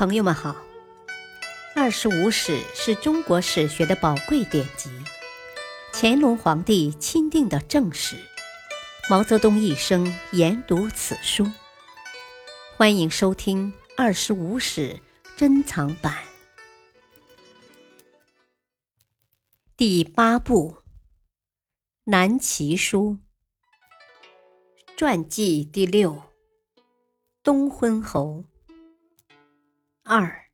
[0.00, 0.52] 朋友们好，
[1.76, 4.88] 《二十五史》是中国史学的宝贵典籍，
[5.92, 8.16] 乾隆皇帝钦定的正史，
[9.10, 11.46] 毛泽东一生研读此书。
[12.78, 14.94] 欢迎收听《二十五史》
[15.36, 16.16] 珍藏版
[19.76, 20.78] 第八部
[22.04, 23.18] 《南齐书》
[24.96, 26.22] 传记第六：
[27.42, 28.46] 东昏侯。
[30.12, 30.46] 二，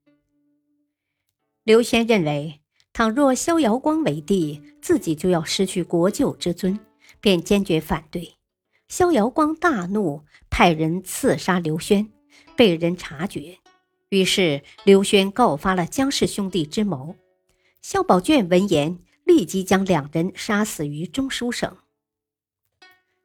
[1.64, 2.60] 刘轩认为，
[2.92, 6.78] 倘若萧遥光为帝，自己就要失去国舅之尊，
[7.23, 8.34] 便坚决反对。
[8.88, 12.12] 萧遥光大怒，派人刺杀刘轩，
[12.55, 13.56] 被人察觉，
[14.11, 17.16] 于是刘轩告发了姜氏兄弟之谋。
[17.80, 21.78] 萧宝卷闻言，立即将两人杀死于中书省。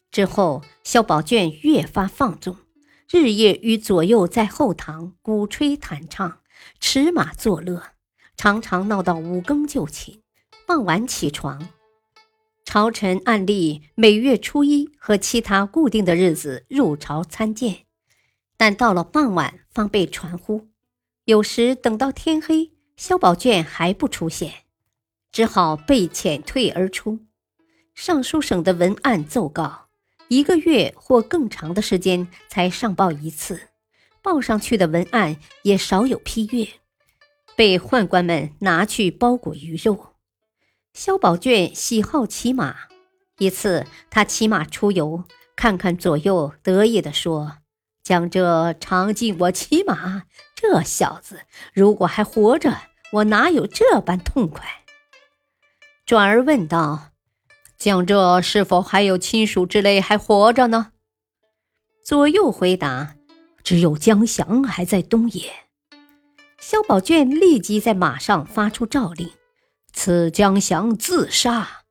[0.10, 2.56] 之后，萧宝卷越发放纵。
[3.14, 6.40] 日夜与左右在后堂鼓吹弹唱，
[6.80, 7.84] 驰马作乐，
[8.38, 10.22] 常常闹到五更就寝，
[10.66, 11.68] 傍晚起床。
[12.64, 17.80] 朝臣按例每月初一和其他固定的日子入朝参见，
[18.56, 20.70] 但到了傍晚方被传呼。
[21.26, 24.54] 有时等到天黑，萧宝卷还不出现，
[25.34, 27.20] 只好被遣退而出。
[27.94, 29.90] 尚书省的文案奏告。
[30.32, 33.68] 一个月或更长的时间才上报一次，
[34.22, 36.66] 报上去的文案也少有批阅，
[37.58, 40.14] 被宦官们拿去包裹鱼肉。
[40.94, 42.78] 萧宝卷喜好骑马，
[43.40, 45.26] 一次他骑马出游，
[45.58, 47.58] 看看左右，得意地说
[48.02, 50.24] ：“将这尝尽我骑马，
[50.56, 51.42] 这小子
[51.74, 52.74] 如果还活着，
[53.12, 54.66] 我哪有这般痛快？”
[56.08, 57.11] 转而问道。
[57.82, 60.92] 江浙是否还有亲属之类还活着呢？
[62.06, 63.16] 左右回答
[63.66, 65.52] ：“只有江祥还在东野。”
[66.62, 69.32] 萧宝卷立即在马上发出诏令
[69.94, 71.82] ：“此江祥自杀。”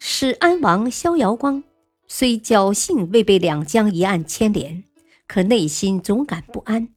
[0.00, 1.62] 始安王萧遥光
[2.08, 4.82] 虽侥幸未被两江一案牵连，
[5.28, 6.88] 可内心总感不安，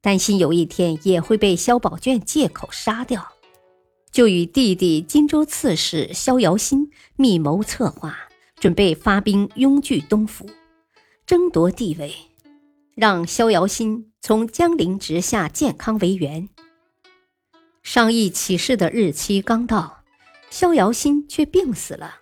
[0.00, 3.35] 担心有一天也会被萧宝卷借口杀掉。
[4.16, 8.16] 就与弟弟荆州刺史萧遥新密谋策划，
[8.58, 10.48] 准备发兵拥据东府，
[11.26, 12.14] 争夺地位，
[12.94, 16.48] 让萧遥新从江陵直下建康为援。
[17.82, 20.02] 商议起事的日期刚到，
[20.48, 22.14] 萧遥新却病死了。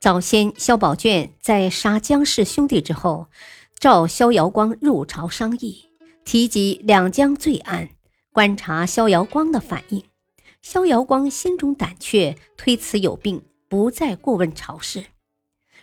[0.00, 3.26] 早先萧宝卷在杀姜氏兄弟之后，
[3.78, 5.84] 召萧遥光入朝商议，
[6.24, 7.90] 提及两江罪案，
[8.32, 10.02] 观察萧遥光的反应。
[10.62, 15.06] 萧遥光心中胆怯，推辞有病，不再过问朝事。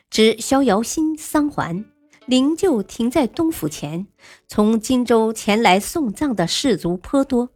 [0.10, 1.86] 知萧遥心丧还，
[2.26, 4.08] 灵柩停在东府前，
[4.48, 7.50] 从荆州前来送葬的士卒颇多。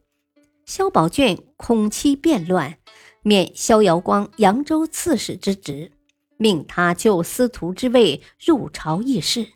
[0.65, 2.77] 萧宝卷恐其变乱，
[3.21, 5.91] 免萧遥光扬州刺史之职，
[6.37, 9.47] 命他就司徒之位入朝议事。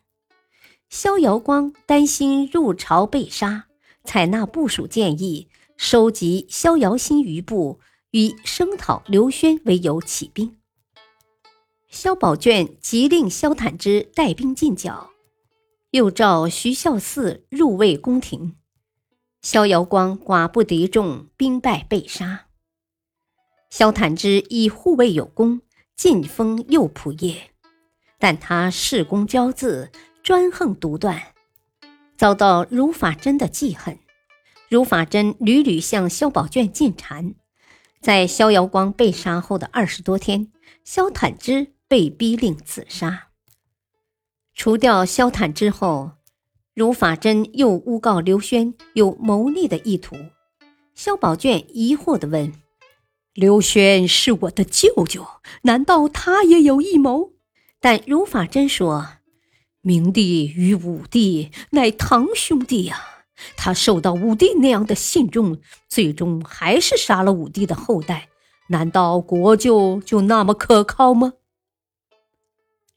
[0.89, 3.65] 萧遥光担心入朝被杀，
[4.03, 5.49] 采纳部署建议。
[5.77, 7.79] 收集萧遥新余部，
[8.11, 10.57] 以声讨刘轩为由起兵。
[11.89, 15.11] 萧宝卷即令萧坦之带兵进剿，
[15.91, 18.55] 又召徐孝嗣入卫宫廷。
[19.41, 22.47] 萧遥光寡不敌众，兵败被杀。
[23.69, 25.61] 萧坦之以护卫有功，
[25.95, 27.51] 晋封右仆射，
[28.17, 29.89] 但他恃功骄恣，
[30.23, 31.21] 专横独断，
[32.17, 33.99] 遭到如法真的记恨。
[34.69, 37.35] 如法真屡屡向萧宝卷进谗，
[38.01, 40.51] 在萧遥光被杀后的二十多天，
[40.83, 43.27] 萧坦之被逼令自杀。
[44.53, 46.11] 除掉萧坦之后，
[46.73, 50.15] 如法真又诬告刘轩有谋逆的意图。
[50.93, 52.53] 萧宝卷疑惑地问
[53.33, 55.25] ：“刘轩是我的舅舅，
[55.63, 57.33] 难道他也有异谋？”
[57.79, 59.07] 但如法真说
[59.81, 63.09] ：“明帝与武帝乃堂兄弟呀。”
[63.55, 68.29] 他受到武帝那样的信重，最终还是杀了武帝的后代。
[68.69, 71.33] 难道国舅就那么可靠吗？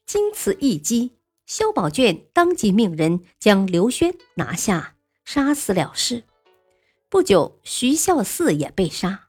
[0.05, 1.11] 经此一击，
[1.45, 6.23] 萧宝卷当即命人将刘轩拿下，杀死了事。
[7.09, 9.27] 不久，徐孝嗣也被杀。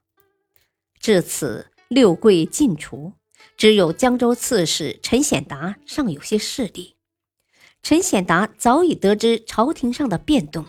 [0.99, 3.13] 至此，六贵尽除，
[3.57, 6.97] 只有江州刺史陈显达尚有些势力。
[7.83, 10.65] 陈显达早已得知朝廷上的变动。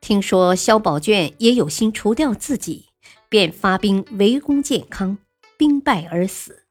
[0.00, 2.86] 听说萧宝卷也有心除掉自己，
[3.28, 5.18] 便发兵围攻建康，
[5.58, 6.64] 兵败而死。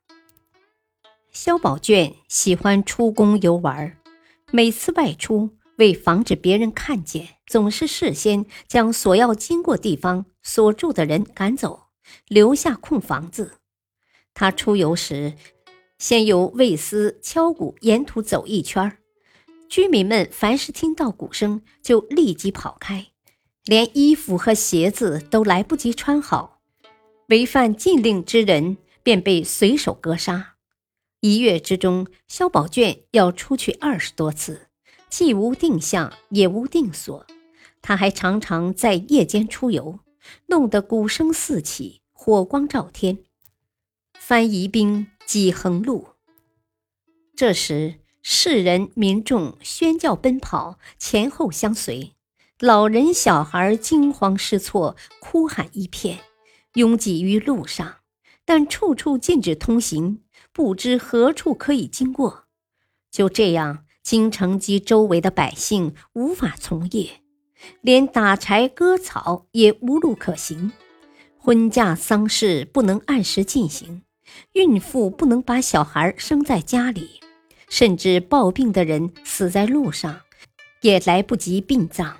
[1.31, 3.95] 萧宝卷喜欢出宫游玩，
[4.51, 11.83] 每次外出为防止别人看见，总是事先将所要经过地方所住的人赶走，
[12.27, 13.53] 留下空房子。
[14.33, 15.35] 他出游时，
[15.99, 18.97] 先由卫司敲鼓，沿途走一圈
[19.69, 23.05] 居民们凡是听到鼓声，就立即跑开，
[23.69, 26.59] 连衣服和鞋子都来不及穿好。
[27.27, 30.55] 违反禁令之人便被随手格杀。
[31.19, 34.69] 一月之中，萧宝卷要出去二十多次，
[35.07, 37.27] 既无定向，也无定所。
[37.79, 39.99] 他还常常在夜间出游，
[40.47, 43.19] 弄得鼓声四起，火光照天，
[44.17, 46.07] 翻疑兵几横路。
[47.35, 52.15] 这时，世人民众喧叫奔跑，前后相随，
[52.61, 56.19] 老人小孩惊慌失措，哭喊一片，
[56.73, 57.99] 拥挤于路上，
[58.43, 62.47] 但处处禁止通行，不知何处可以经过。
[63.09, 67.21] 就这样，京城及周围的百姓无法从业，
[67.79, 70.73] 连打柴割草也无路可行，
[71.37, 74.01] 婚嫁丧事不能按时进行，
[74.51, 77.21] 孕妇不能把小孩生在家里。
[77.69, 80.19] 甚至抱病的人死在路上，
[80.81, 82.17] 也来不及殡葬。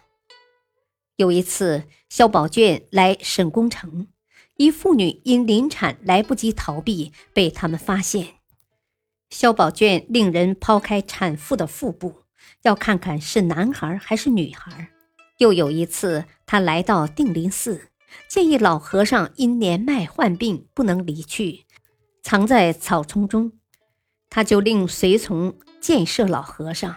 [1.20, 4.08] 有一次，萧宝卷来沈公城，
[4.56, 8.36] 一妇女因临产来不及逃避，被他们发现。
[9.30, 12.24] 萧宝卷令人抛开产妇的腹部，
[12.62, 14.92] 要看看是男孩还是女孩。
[15.40, 17.90] 又有一次，他来到定林寺，
[18.30, 21.66] 建议老和尚因年迈患病不能离去，
[22.24, 23.52] 藏在草丛中。
[24.30, 26.96] 他就令随从箭射老和尚，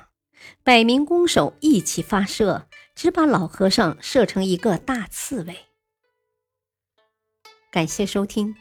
[0.62, 5.56] 百名弓手一起发射，只把老和尚射成一个大刺猬。
[7.70, 8.54] 感谢收听，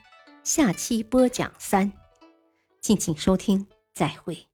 [0.44, 1.92] 下期播讲三，
[2.80, 4.51] 敬请收听，再会。